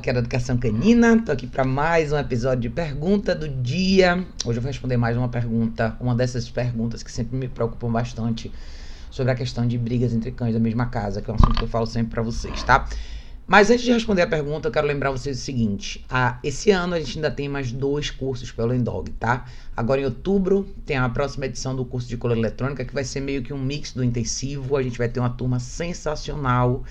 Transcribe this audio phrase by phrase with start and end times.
[0.00, 1.22] que é da Educação Canina.
[1.22, 4.24] Tô aqui para mais um episódio de Pergunta do Dia.
[4.46, 8.50] Hoje eu vou responder mais uma pergunta, uma dessas perguntas que sempre me preocupam bastante
[9.10, 11.64] sobre a questão de brigas entre cães da mesma casa, que é um assunto que
[11.64, 12.88] eu falo sempre para vocês, tá?
[13.46, 16.94] Mas antes de responder a pergunta, eu quero lembrar vocês o seguinte: ah, esse ano
[16.94, 19.44] a gente ainda tem mais dois cursos pelo Endog, tá?
[19.76, 23.20] Agora em outubro tem a próxima edição do curso de color eletrônica, que vai ser
[23.20, 24.78] meio que um mix do intensivo.
[24.78, 26.84] A gente vai ter uma turma sensacional.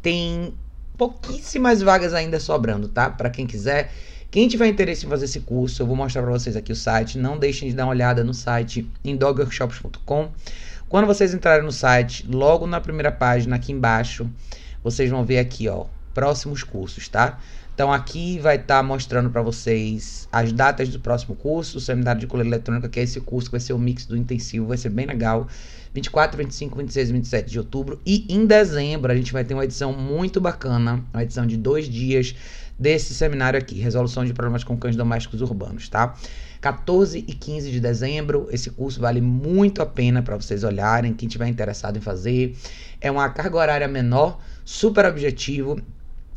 [0.00, 0.54] Tem
[0.96, 3.10] pouquíssimas vagas ainda sobrando, tá?
[3.10, 3.92] Para quem quiser.
[4.30, 7.18] Quem tiver interesse em fazer esse curso, eu vou mostrar para vocês aqui o site.
[7.18, 10.30] Não deixem de dar uma olhada no site endogworkshops.com.
[10.88, 14.28] Quando vocês entrarem no site, logo na primeira página aqui embaixo,
[14.82, 17.38] vocês vão ver aqui, ó, próximos cursos, tá?
[17.74, 22.20] Então aqui vai estar tá mostrando para vocês as datas do próximo curso, o seminário
[22.20, 24.76] de colher eletrônica, que é esse curso que vai ser o mix do intensivo, vai
[24.76, 25.48] ser bem legal.
[25.92, 28.00] 24, 25, 26 e 27 de outubro.
[28.06, 31.88] E em dezembro a gente vai ter uma edição muito bacana, uma edição de dois
[31.88, 32.34] dias
[32.78, 36.14] desse seminário aqui, Resolução de Problemas com Cães Domésticos Urbanos, tá?
[36.60, 41.28] 14 e 15 de dezembro, esse curso vale muito a pena para vocês olharem, quem
[41.28, 42.56] tiver interessado em fazer.
[43.00, 45.78] É uma carga horária menor, super objetivo,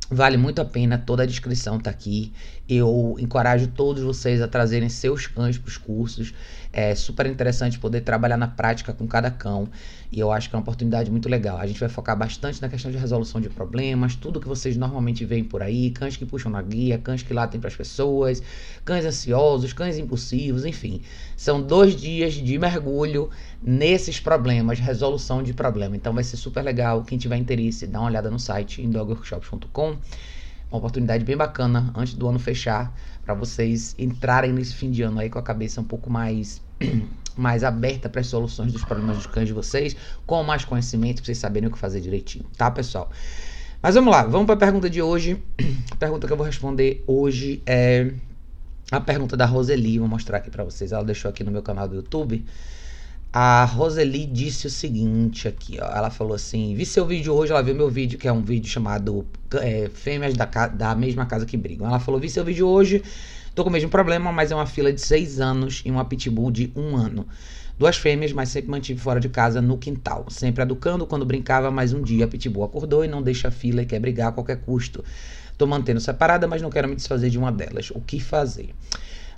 [0.09, 2.31] Vale muito a pena, toda a descrição tá aqui.
[2.67, 6.33] Eu encorajo todos vocês a trazerem seus cães para os cursos.
[6.71, 9.69] É super interessante poder trabalhar na prática com cada cão.
[10.11, 11.57] E eu acho que é uma oportunidade muito legal.
[11.57, 15.25] A gente vai focar bastante na questão de resolução de problemas, tudo que vocês normalmente
[15.25, 18.41] veem por aí, cães que puxam na guia, cães que latem para as pessoas,
[18.85, 21.01] cães ansiosos, cães impulsivos, enfim.
[21.35, 23.29] São dois dias de mergulho
[23.61, 25.95] nesses problemas, resolução de problema.
[25.95, 27.03] Então vai ser super legal.
[27.03, 29.97] Quem tiver interesse, dá uma olhada no site em dogworkshops.com.
[30.69, 35.19] Uma oportunidade bem bacana antes do ano fechar para vocês entrarem nesse fim de ano
[35.19, 36.61] aí com a cabeça um pouco mais
[37.37, 39.95] mais aberta para as soluções dos problemas dos cães de vocês,
[40.25, 43.11] com mais conhecimento para vocês saberem o que fazer direitinho, tá, pessoal?
[43.81, 45.41] Mas vamos lá, vamos para a pergunta de hoje.
[45.91, 48.11] A pergunta que eu vou responder hoje é
[48.91, 50.91] a pergunta da Roseli, vou mostrar aqui para vocês.
[50.91, 52.45] Ela deixou aqui no meu canal do YouTube.
[53.31, 55.85] A Roseli disse o seguinte aqui, ó.
[55.85, 58.69] Ela falou assim: vi seu vídeo hoje, ela viu meu vídeo, que é um vídeo
[58.69, 61.87] chamado é, Fêmeas da, da mesma casa que brigam.
[61.87, 63.03] Ela falou: vi seu vídeo hoje,
[63.53, 66.49] tô com o mesmo problema, mas é uma fila de seis anos e uma pitbull
[66.51, 67.27] de um ano.
[67.77, 70.25] Duas fêmeas, mas sempre mantive fora de casa no quintal.
[70.29, 73.83] Sempre educando quando brincava, mas um dia a pitbull acordou e não deixa a fila
[73.83, 75.03] e quer brigar a qualquer custo.
[75.57, 77.91] Tô mantendo separada, mas não quero me desfazer de uma delas.
[77.91, 78.73] O que fazer?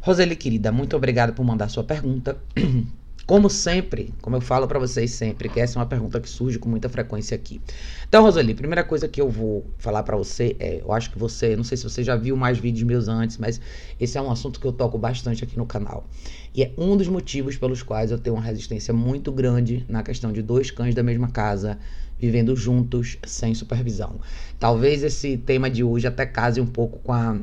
[0.01, 2.37] Roseli, querida, muito obrigada por mandar sua pergunta.
[3.29, 6.57] Como sempre, como eu falo para vocês sempre, que essa é uma pergunta que surge
[6.57, 7.61] com muita frequência aqui.
[8.07, 11.55] Então, Rosali, primeira coisa que eu vou falar para você é, eu acho que você,
[11.55, 13.61] não sei se você já viu mais vídeos meus antes, mas
[13.99, 16.07] esse é um assunto que eu toco bastante aqui no canal.
[16.55, 20.33] E é um dos motivos pelos quais eu tenho uma resistência muito grande na questão
[20.33, 21.77] de dois cães da mesma casa
[22.17, 24.19] vivendo juntos sem supervisão.
[24.59, 27.37] Talvez esse tema de hoje até case um pouco com a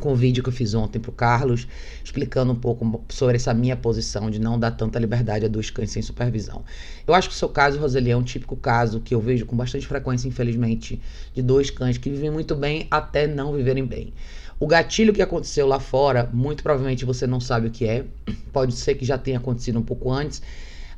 [0.00, 1.66] com o vídeo que eu fiz ontem para o Carlos,
[2.02, 5.90] explicando um pouco sobre essa minha posição de não dar tanta liberdade a dois cães
[5.90, 6.64] sem supervisão.
[7.06, 9.56] Eu acho que o seu caso, Roseli, é um típico caso que eu vejo com
[9.56, 11.00] bastante frequência, infelizmente,
[11.32, 14.12] de dois cães que vivem muito bem até não viverem bem.
[14.58, 18.04] O gatilho que aconteceu lá fora, muito provavelmente você não sabe o que é,
[18.52, 20.40] pode ser que já tenha acontecido um pouco antes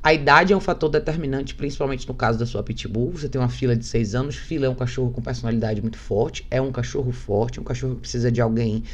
[0.07, 3.11] a idade é um fator determinante, principalmente no caso da sua pitbull.
[3.11, 4.37] Você tem uma fila de seis anos.
[4.37, 6.47] Fila é um cachorro com personalidade muito forte.
[6.49, 8.85] É um cachorro forte, um cachorro que precisa de alguém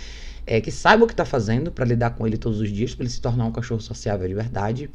[0.46, 3.04] é, que saiba o que está fazendo para lidar com ele todos os dias, para
[3.04, 4.88] ele se tornar um cachorro sociável de verdade.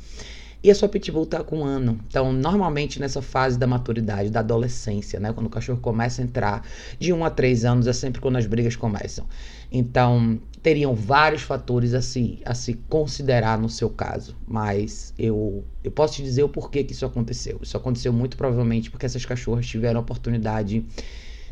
[0.63, 2.00] E a sua pitbull está com um ano.
[2.07, 5.31] Então, normalmente nessa fase da maturidade, da adolescência, né?
[5.31, 6.68] Quando o cachorro começa a entrar
[7.00, 9.25] de um a três anos, é sempre quando as brigas começam.
[9.72, 14.35] Então, teriam vários fatores a se, a se considerar no seu caso.
[14.47, 17.59] Mas eu, eu posso te dizer o porquê que isso aconteceu.
[17.62, 20.84] Isso aconteceu muito provavelmente porque essas cachorras tiveram a oportunidade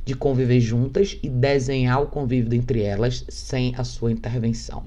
[0.04, 4.84] de conviver juntas e desenhar o convívio entre elas sem a sua intervenção.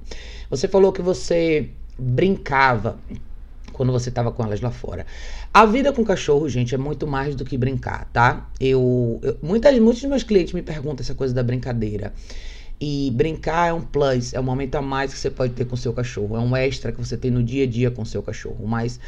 [0.48, 2.98] Você falou que você brincava
[3.78, 5.06] quando você estava com elas lá fora.
[5.54, 8.50] A vida com cachorro, gente, é muito mais do que brincar, tá?
[8.60, 12.12] Eu, eu muitas, muitos dos meus clientes me perguntam essa coisa da brincadeira.
[12.80, 15.76] E brincar é um plus, é um momento a mais que você pode ter com
[15.76, 18.66] seu cachorro, é um extra que você tem no dia a dia com seu cachorro.
[18.66, 18.98] Mas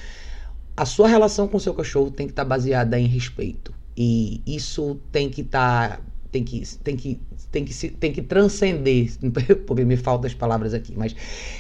[0.76, 3.74] a sua relação com seu cachorro tem que estar tá baseada em respeito.
[3.96, 5.96] E isso tem que estar.
[5.96, 6.00] Tá,
[6.30, 9.10] tem que, tem que, tem que, tem que transcender,
[9.66, 11.14] porque me faltam as palavras aqui, mas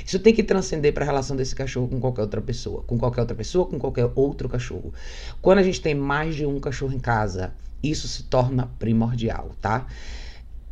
[0.04, 3.20] isso tem que transcender para a relação desse cachorro com qualquer outra pessoa, com qualquer
[3.20, 4.92] outra pessoa, com qualquer outro cachorro.
[5.40, 7.52] Quando a gente tem mais de um cachorro em casa,
[7.82, 9.86] isso se torna primordial, tá?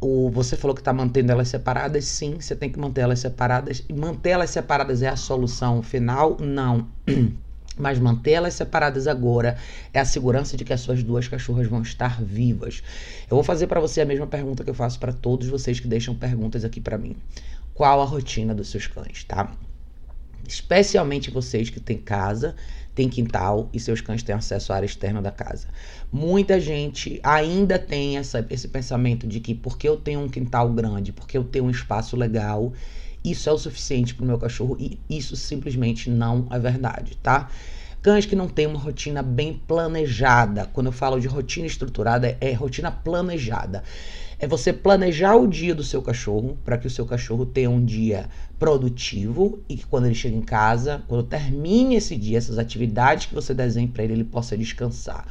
[0.00, 3.84] o, você falou que está mantendo elas separadas, sim, você tem que manter elas separadas.
[3.88, 6.36] E manter elas separadas é a solução final?
[6.40, 6.88] Não.
[7.78, 9.56] Mas mantê-las separadas agora
[9.92, 12.82] é a segurança de que as suas duas cachorras vão estar vivas.
[13.30, 15.88] Eu vou fazer para você a mesma pergunta que eu faço para todos vocês que
[15.88, 17.16] deixam perguntas aqui para mim.
[17.74, 19.52] Qual a rotina dos seus cães, tá?
[20.46, 22.56] Especialmente vocês que têm casa,
[22.94, 25.68] têm quintal e seus cães têm acesso à área externa da casa.
[26.10, 31.12] Muita gente ainda tem essa, esse pensamento de que porque eu tenho um quintal grande,
[31.12, 32.72] porque eu tenho um espaço legal,
[33.24, 37.48] isso é o suficiente para o meu cachorro e isso simplesmente não é verdade, tá?
[38.00, 40.66] Cães que não têm uma rotina bem planejada.
[40.72, 43.82] Quando eu falo de rotina estruturada, é rotina planejada.
[44.38, 47.84] É você planejar o dia do seu cachorro para que o seu cachorro tenha um
[47.84, 53.26] dia produtivo e que quando ele chega em casa, quando termine esse dia, essas atividades
[53.26, 55.26] que você desenha para ele, ele possa descansar.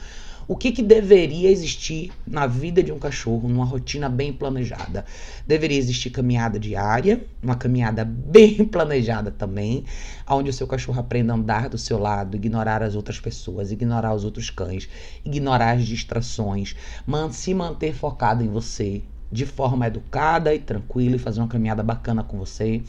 [0.49, 5.03] O que, que deveria existir na vida de um cachorro numa rotina bem planejada?
[5.45, 9.83] Deveria existir caminhada diária, uma caminhada bem planejada também,
[10.25, 14.13] onde o seu cachorro aprenda a andar do seu lado, ignorar as outras pessoas, ignorar
[14.13, 14.87] os outros cães,
[15.25, 16.77] ignorar as distrações,
[17.31, 22.23] se manter focado em você, de forma educada e tranquila e fazer uma caminhada bacana
[22.23, 22.81] com você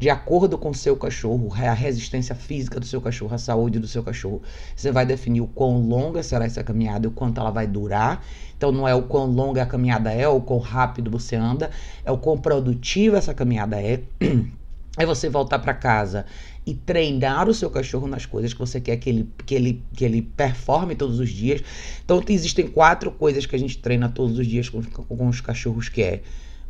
[0.00, 3.86] de acordo com o seu cachorro, a resistência física do seu cachorro, a saúde do
[3.86, 4.40] seu cachorro.
[4.74, 8.24] Você vai definir o quão longa será essa caminhada e o quanto ela vai durar.
[8.56, 11.70] Então não é o quão longa a caminhada é, o quão rápido você anda,
[12.02, 14.00] é o quão produtiva essa caminhada é.
[14.98, 16.26] É você voltar para casa
[16.66, 20.04] e treinar o seu cachorro nas coisas que você quer que ele, que, ele, que
[20.04, 21.62] ele performe todos os dias.
[22.04, 25.88] Então existem quatro coisas que a gente treina todos os dias com, com os cachorros
[25.88, 26.22] que é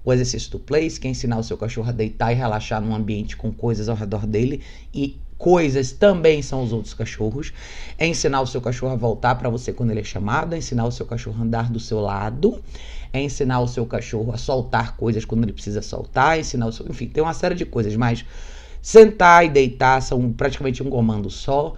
[0.04, 2.94] o exercício do place, que é ensinar o seu cachorro a deitar e relaxar num
[2.94, 4.62] ambiente com coisas ao redor dele
[4.94, 7.52] e coisas também são os outros cachorros.
[7.98, 10.84] É ensinar o seu cachorro a voltar para você quando ele é chamado, é ensinar
[10.84, 12.62] o seu cachorro a andar do seu lado,
[13.12, 16.72] é ensinar o seu cachorro a soltar coisas quando ele precisa soltar, é ensinar o
[16.72, 18.24] seu, enfim, tem uma série de coisas, mas
[18.82, 21.74] sentar e deitar são praticamente um comando só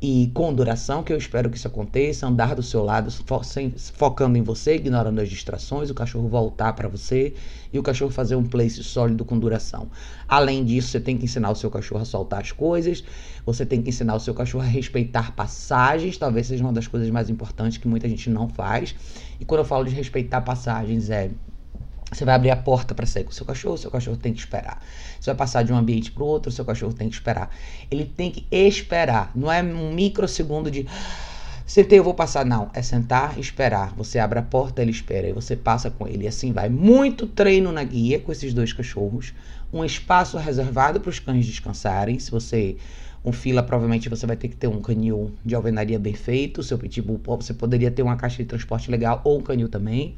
[0.00, 3.72] e com duração, que eu espero que isso aconteça, andar do seu lado, fo sem,
[3.94, 7.32] focando em você, ignorando as distrações, o cachorro voltar para você
[7.72, 9.88] e o cachorro fazer um place sólido com duração.
[10.28, 13.02] Além disso, você tem que ensinar o seu cachorro a soltar as coisas,
[13.46, 17.08] você tem que ensinar o seu cachorro a respeitar passagens, talvez seja uma das coisas
[17.08, 18.94] mais importantes que muita gente não faz.
[19.40, 21.30] E quando eu falo de respeitar passagens, é
[22.14, 24.38] você vai abrir a porta para sair com o seu cachorro, seu cachorro tem que
[24.38, 24.80] esperar.
[25.20, 27.50] Você vai passar de um ambiente para o outro, seu cachorro tem que esperar.
[27.90, 29.32] Ele tem que esperar.
[29.34, 30.86] Não é um microsegundo de
[31.66, 32.44] sentei, eu vou passar.
[32.44, 33.94] Não, é sentar esperar.
[33.96, 36.24] Você abre a porta, ele espera e você passa com ele.
[36.24, 36.68] E assim vai.
[36.68, 39.32] Muito treino na guia com esses dois cachorros.
[39.72, 42.18] Um espaço reservado para os cães descansarem.
[42.18, 42.76] Se você
[43.24, 46.62] um fila, provavelmente você vai ter que ter um canil de alvenaria bem feito.
[46.62, 50.14] Seu pitbull, você poderia ter uma caixa de transporte legal ou um canil também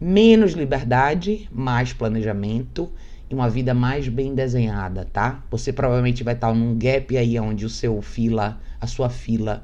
[0.00, 2.90] menos liberdade, mais planejamento
[3.28, 5.44] e uma vida mais bem desenhada, tá?
[5.50, 9.62] Você provavelmente vai estar num gap aí onde o seu fila, a sua fila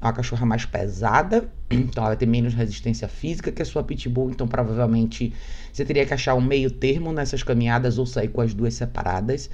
[0.00, 3.82] é uma cachorra mais pesada, então ela vai ter menos resistência física que a sua
[3.82, 5.32] pitbull, então provavelmente
[5.72, 9.48] você teria que achar um meio termo nessas caminhadas ou sair com as duas separadas.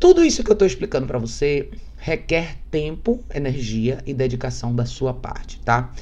[0.00, 5.12] Tudo isso que eu estou explicando para você requer tempo, energia e dedicação da sua
[5.12, 5.92] parte, tá?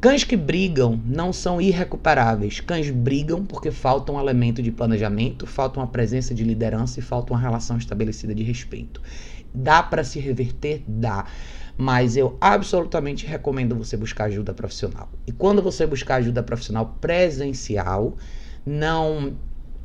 [0.00, 2.60] Cães que brigam não são irrecuperáveis.
[2.60, 7.32] Cães brigam porque falta um elemento de planejamento, falta uma presença de liderança e falta
[7.32, 9.02] uma relação estabelecida de respeito.
[9.52, 10.84] Dá para se reverter?
[10.86, 11.24] Dá.
[11.76, 15.10] Mas eu absolutamente recomendo você buscar ajuda profissional.
[15.26, 18.16] E quando você buscar ajuda profissional presencial,
[18.64, 19.36] não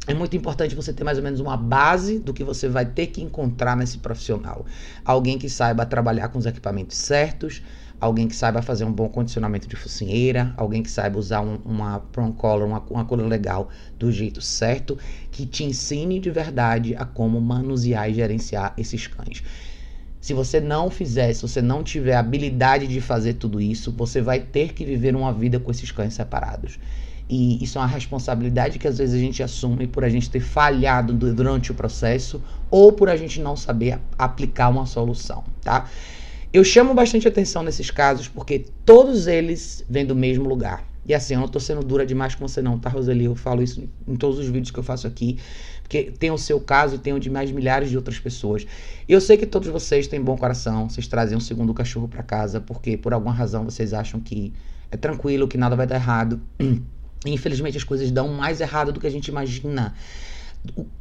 [0.06, 3.08] é muito importante você ter mais ou menos uma base do que você vai ter
[3.08, 4.63] que encontrar nesse profissional.
[5.03, 7.63] Alguém que saiba trabalhar com os equipamentos certos,
[8.03, 12.00] alguém que saiba fazer um bom condicionamento de focinheira, alguém que saiba usar um, uma
[12.12, 14.98] prong collar, uma, uma legal do jeito certo,
[15.31, 19.41] que te ensine de verdade a como manusear e gerenciar esses cães.
[20.19, 24.39] Se você não fizer, se você não tiver habilidade de fazer tudo isso, você vai
[24.39, 26.79] ter que viver uma vida com esses cães separados.
[27.29, 30.41] E isso é uma responsabilidade que às vezes a gente assume por a gente ter
[30.41, 35.89] falhado durante o processo ou por a gente não saber aplicar uma solução, tá?
[36.53, 40.88] Eu chamo bastante atenção nesses casos porque todos eles vêm do mesmo lugar.
[41.03, 43.25] E assim, eu não tô sendo dura demais com você não, tá, Roseli?
[43.25, 45.39] Eu falo isso em todos os vídeos que eu faço aqui,
[45.81, 48.67] porque tem o seu caso e tem o de mais milhares de outras pessoas.
[49.10, 52.22] E eu sei que todos vocês têm bom coração, vocês trazem um segundo cachorro para
[52.22, 54.53] casa porque por alguma razão vocês acham que
[54.91, 56.39] é tranquilo, que nada vai dar errado.
[57.25, 59.95] Infelizmente as coisas dão mais errado do que a gente imagina.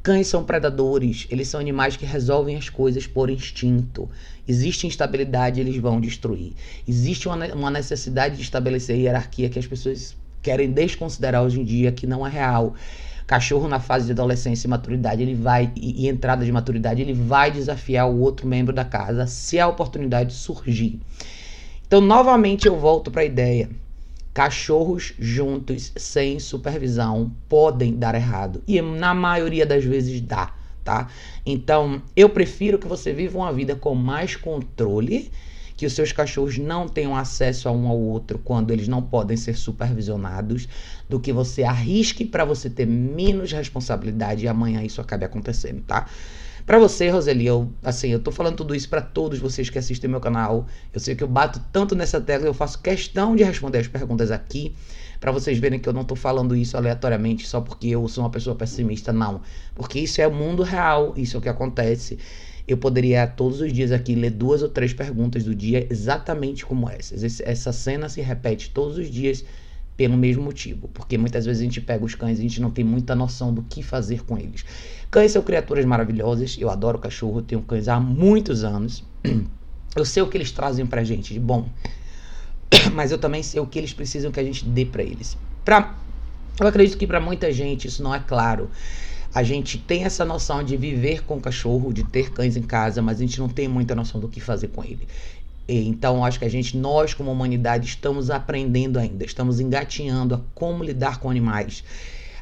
[0.03, 4.11] Cães são predadores, eles são animais que resolvem as coisas por instinto.
[4.47, 6.55] Existe instabilidade, eles vão destruir.
[6.87, 12.09] Existe uma, necessidade de estabelecer hierarquia que as pessoas querem desconsiderar hoje em dia, que
[12.09, 12.75] não é real.
[13.25, 17.15] Cachorro na fase de adolescência e maturidade, ele vai e, e entrada de maturidade, ele
[17.15, 20.99] vai desafiar o outro membro da casa se a oportunidade surgir.
[21.87, 23.71] Então, novamente eu volto para a ideia.
[24.35, 28.63] Cachorros juntos, sem supervisão, podem dar errado.
[28.67, 31.09] E na maioria das vezes dá, tá?
[31.45, 35.31] Então, eu prefiro que você viva uma vida com mais controle
[35.83, 39.37] que os seus cachorros não tenham acesso a um ao outro quando eles não podem
[39.37, 40.69] ser supervisionados,
[41.09, 46.09] do que você arrisque para você ter menos responsabilidade e amanhã isso acabe acontecendo, tá?
[46.65, 50.09] Para você, Roseli, eu assim, eu tô falando tudo isso para todos vocês que assistem
[50.09, 50.67] meu canal.
[50.93, 54.31] Eu sei que eu bato tanto nessa tecla, eu faço questão de responder as perguntas
[54.31, 54.75] aqui
[55.21, 58.31] para vocês verem que eu não tô falando isso aleatoriamente só porque eu sou uma
[58.31, 59.41] pessoa pessimista, não.
[59.75, 62.19] Porque isso é o mundo real, isso é o que acontece
[62.67, 66.89] eu poderia todos os dias aqui ler duas ou três perguntas do dia exatamente como
[66.89, 67.41] essas.
[67.41, 69.45] Essa cena se repete todos os dias
[69.97, 72.71] pelo mesmo motivo, porque muitas vezes a gente pega os cães e a gente não
[72.71, 74.65] tem muita noção do que fazer com eles.
[75.13, 79.05] Cães são criaturas maravilhosas, eu adoro cachorro, tenho cães há muitos anos.
[79.95, 81.69] Eu sei o que eles trazem pra gente de bom,
[82.95, 85.37] mas eu também sei o que eles precisam que a gente dê para eles.
[85.67, 85.95] Pra,
[86.59, 88.71] eu acredito que para muita gente isso não é claro
[89.35, 93.17] a gente tem essa noção de viver com cachorro, de ter cães em casa, mas
[93.17, 95.09] a gente não tem muita noção do que fazer com ele.
[95.67, 100.85] Então, acho que a gente, nós como humanidade, estamos aprendendo ainda, estamos engatinhando a como
[100.85, 101.83] lidar com animais.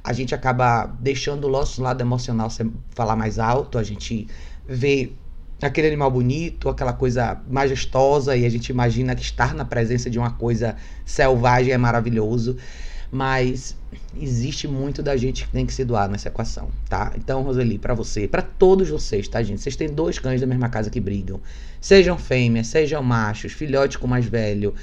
[0.03, 2.49] A gente acaba deixando o nosso lado emocional
[2.91, 4.27] falar mais alto, a gente
[4.67, 5.13] vê
[5.61, 10.19] aquele animal bonito, aquela coisa majestosa, e a gente imagina que estar na presença de
[10.19, 12.57] uma coisa selvagem é maravilhoso
[13.11, 13.77] mas
[14.17, 17.13] existe muito da gente que tem que se doar nessa equação, tá?
[17.17, 19.61] Então, Roseli, para você, para todos vocês, tá, gente?
[19.61, 21.41] Vocês têm dois cães da mesma casa que brigam.
[21.81, 24.75] Sejam fêmeas, sejam machos, filhote com mais velho.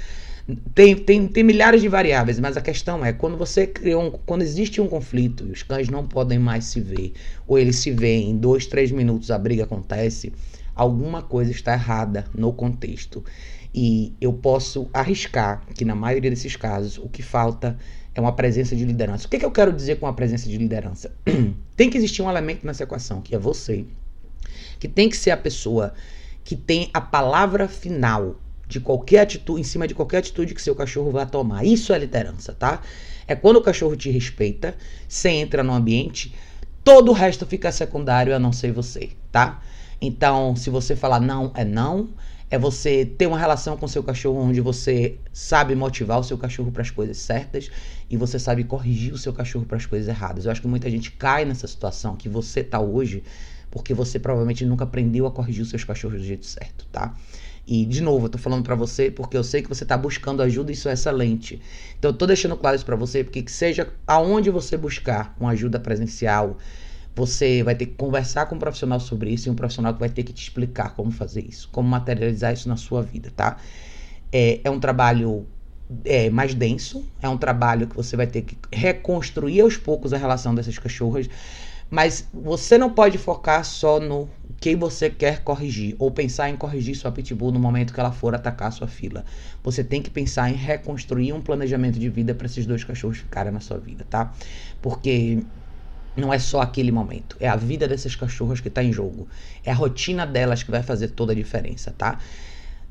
[0.74, 4.40] Tem, tem, tem milhares de variáveis, mas a questão é quando você criou um, quando
[4.40, 7.12] existe um conflito e os cães não podem mais se ver,
[7.46, 10.32] ou eles se veem em dois, três minutos a briga acontece,
[10.74, 13.22] alguma coisa está errada no contexto.
[13.74, 17.76] E eu posso arriscar que na maioria desses casos o que falta
[18.14, 19.26] é uma presença de liderança.
[19.26, 21.12] O que, que eu quero dizer com a presença de liderança?
[21.76, 23.84] tem que existir um elemento nessa equação, que é você,
[24.80, 25.92] que tem que ser a pessoa
[26.42, 28.36] que tem a palavra final
[28.68, 31.64] de qualquer atitude, em cima de qualquer atitude que seu cachorro vai tomar.
[31.64, 32.82] Isso é liderança, tá?
[33.26, 34.76] É quando o cachorro te respeita,
[35.08, 36.34] você entra no ambiente,
[36.84, 39.62] todo o resto fica secundário a não ser você, tá?
[40.00, 42.10] Então, se você falar não, é não,
[42.50, 46.70] é você ter uma relação com seu cachorro onde você sabe motivar o seu cachorro
[46.70, 47.70] para as coisas certas
[48.08, 50.44] e você sabe corrigir o seu cachorro para as coisas erradas.
[50.44, 53.22] Eu acho que muita gente cai nessa situação que você tá hoje
[53.70, 57.14] porque você provavelmente nunca aprendeu a corrigir os seus cachorros do jeito certo, tá?
[57.70, 60.42] E, de novo, eu tô falando para você porque eu sei que você tá buscando
[60.42, 61.60] ajuda e isso é excelente.
[61.98, 65.50] Então, eu tô deixando claro isso para você porque que seja aonde você buscar uma
[65.50, 66.56] ajuda presencial,
[67.14, 70.08] você vai ter que conversar com um profissional sobre isso e um profissional que vai
[70.08, 73.58] ter que te explicar como fazer isso, como materializar isso na sua vida, tá?
[74.32, 75.46] É, é um trabalho
[76.06, 80.16] é, mais denso, é um trabalho que você vai ter que reconstruir aos poucos a
[80.16, 81.28] relação dessas cachorras,
[81.90, 84.28] mas você não pode focar só no
[84.60, 88.34] que você quer corrigir ou pensar em corrigir sua pitbull no momento que ela for
[88.34, 89.24] atacar sua fila.
[89.62, 93.52] Você tem que pensar em reconstruir um planejamento de vida para esses dois cachorros ficarem
[93.52, 94.32] na sua vida, tá?
[94.82, 95.38] Porque
[96.16, 99.28] não é só aquele momento, é a vida dessas cachorras que está em jogo.
[99.64, 102.18] É a rotina delas que vai fazer toda a diferença, tá?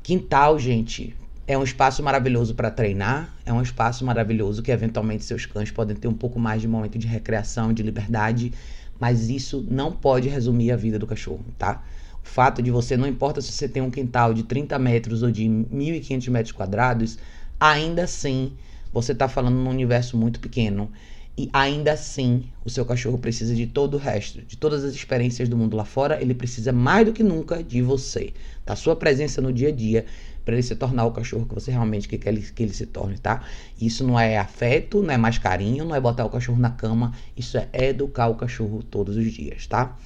[0.02, 1.14] Quintal, gente,
[1.46, 5.94] é um espaço maravilhoso para treinar, é um espaço maravilhoso que eventualmente seus cães podem
[5.94, 8.52] ter um pouco mais de momento de recreação, de liberdade,
[8.98, 11.82] mas isso não pode resumir a vida do cachorro, tá?
[12.22, 15.30] O fato de você, não importa se você tem um quintal de 30 metros ou
[15.30, 17.18] de 1.500 metros quadrados,
[17.58, 18.52] ainda assim
[18.92, 20.90] você está falando num universo muito pequeno
[21.38, 25.48] e ainda assim, o seu cachorro precisa de todo o resto, de todas as experiências
[25.48, 26.20] do mundo lá fora.
[26.20, 28.32] Ele precisa mais do que nunca de você,
[28.66, 30.04] da sua presença no dia a dia,
[30.44, 32.86] para ele se tornar o cachorro que você realmente quer que ele, que ele se
[32.86, 33.44] torne, tá?
[33.80, 37.12] Isso não é afeto, não é mais carinho, não é botar o cachorro na cama.
[37.36, 39.96] Isso é educar o cachorro todos os dias, tá?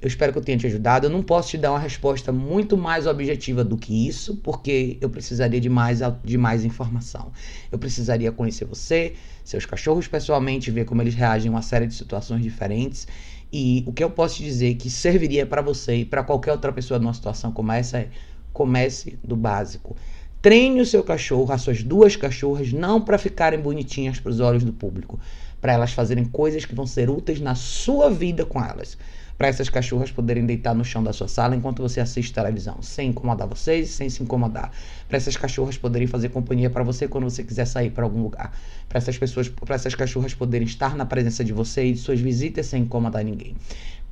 [0.00, 1.06] Eu espero que eu tenha te ajudado.
[1.06, 5.08] Eu não posso te dar uma resposta muito mais objetiva do que isso, porque eu
[5.08, 7.32] precisaria de mais, de mais informação.
[7.72, 11.94] Eu precisaria conhecer você, seus cachorros pessoalmente, ver como eles reagem a uma série de
[11.94, 13.08] situações diferentes.
[13.52, 16.72] E o que eu posso te dizer que serviria para você e para qualquer outra
[16.72, 18.08] pessoa numa situação como essa é
[18.52, 19.96] comece do básico.
[20.42, 24.64] Treine o seu cachorro, as suas duas cachorras, não para ficarem bonitinhas para os olhos
[24.64, 25.18] do público,
[25.60, 28.96] para elas fazerem coisas que vão ser úteis na sua vida com elas
[29.36, 33.10] para essas cachorras poderem deitar no chão da sua sala enquanto você assiste televisão, sem
[33.10, 34.70] incomodar vocês e sem se incomodar.
[35.08, 38.52] Para essas cachorras poderem fazer companhia para você quando você quiser sair para algum lugar.
[38.88, 42.20] Para essas pessoas, para essas cachorras poderem estar na presença de você e de suas
[42.20, 43.54] visitas sem incomodar ninguém.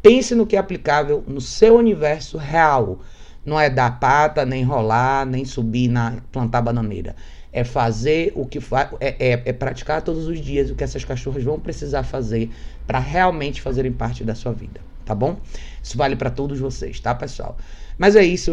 [0.05, 3.01] Pense no que é aplicável no seu universo real.
[3.43, 7.17] Não é dar pata, nem rolar, nem subir na plantar bananeira.
[7.51, 11.05] É fazer o que faz, é, é, é, praticar todos os dias o que essas
[11.05, 12.51] cachorras vão precisar fazer
[12.87, 15.39] para realmente fazerem parte da sua vida, tá bom?
[15.83, 17.57] Isso vale para todos vocês, tá, pessoal?
[17.99, 18.51] Mas é isso.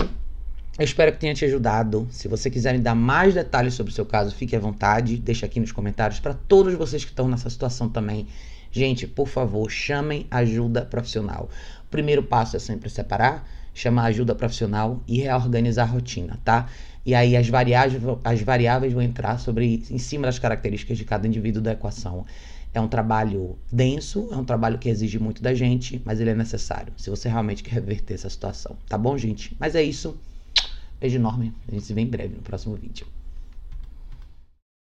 [0.78, 2.08] Eu espero que tenha te ajudado.
[2.12, 5.18] Se você quiser me dar mais detalhes sobre o seu caso, fique à vontade.
[5.18, 8.28] Deixa aqui nos comentários para todos vocês que estão nessa situação também.
[8.72, 11.50] Gente, por favor, chamem ajuda profissional.
[11.84, 16.70] O primeiro passo é sempre separar, chamar ajuda profissional e reorganizar a rotina, tá?
[17.06, 21.28] E aí as variáveis, as variáveis vão entrar sobre em cima das características de cada
[21.28, 22.26] indivíduo da equação.
[22.74, 26.36] É um trabalho denso, é um trabalho que exige muito da gente, mas ele é
[26.36, 28.78] necessário, se você realmente quer reverter essa situação.
[28.88, 29.56] Tá bom, gente?
[29.60, 30.18] Mas é isso.
[31.00, 31.54] Beijo enorme.
[31.68, 33.06] A gente se vê em breve no próximo vídeo.